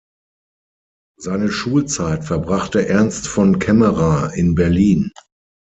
Seine 1.19 1.51
Schulzeit 1.51 2.23
verbrachte 2.25 2.87
Ernst 2.87 3.27
von 3.27 3.59
Caemmerer 3.59 4.33
in 4.33 4.55
Berlin. 4.55 5.11